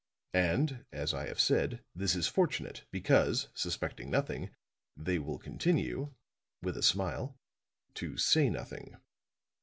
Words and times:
And, 0.33 0.83
as 0.91 1.13
I 1.13 1.27
have 1.27 1.39
said, 1.39 1.83
this 1.93 2.15
is 2.15 2.25
fortunate, 2.27 2.85
because, 2.89 3.49
suspecting 3.53 4.09
nothing, 4.09 4.49
they 4.97 5.19
will 5.19 5.37
continue," 5.37 6.15
with 6.59 6.75
a 6.75 6.81
smile, 6.81 7.37
"to 7.93 8.17
say 8.17 8.49
nothing. 8.49 8.97